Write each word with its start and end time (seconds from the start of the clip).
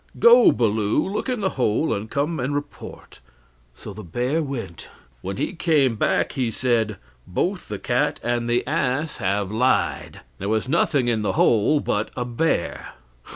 Go, 0.17 0.51
Baloo, 0.51 1.07
look 1.07 1.29
in 1.29 1.41
the 1.41 1.51
hole, 1.61 1.93
and 1.93 2.09
come 2.09 2.39
and 2.39 2.55
report." 2.55 3.19
So 3.75 3.93
the 3.93 4.03
bear 4.03 4.41
went. 4.41 4.89
When 5.21 5.37
he 5.37 5.53
came 5.53 5.95
back, 5.95 6.31
he 6.31 6.49
said: 6.49 6.97
"Both 7.27 7.67
the 7.67 7.77
cat 7.77 8.19
and 8.23 8.49
the 8.49 8.65
ass 8.65 9.17
have 9.17 9.51
lied; 9.51 10.21
there 10.39 10.49
was 10.49 10.67
nothing 10.67 11.07
in 11.07 11.21
the 11.21 11.33
hole 11.33 11.81
but 11.81 12.09
a 12.17 12.25
bear." 12.25 12.95